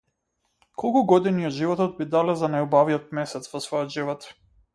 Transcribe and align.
Колку 0.83 1.03
години 1.11 1.45
од 1.49 1.55
животот 1.57 1.93
би 1.99 2.07
дале 2.15 2.35
за 2.41 2.49
најубавиот 2.55 3.15
месец 3.21 3.53
во 3.53 3.63
својот 3.69 3.95
живот? 3.99 4.29